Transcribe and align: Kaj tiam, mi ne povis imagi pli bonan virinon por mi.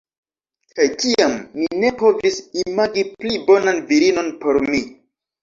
Kaj 0.77 0.85
tiam, 1.03 1.35
mi 1.59 1.67
ne 1.83 1.91
povis 1.99 2.39
imagi 2.63 3.05
pli 3.21 3.37
bonan 3.51 3.83
virinon 3.93 4.35
por 4.43 4.61
mi. 4.73 4.83